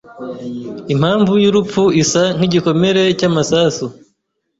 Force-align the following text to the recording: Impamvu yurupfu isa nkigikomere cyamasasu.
Impamvu 0.93 1.31
yurupfu 1.43 1.83
isa 2.03 2.23
nkigikomere 2.37 3.01
cyamasasu. 3.19 3.85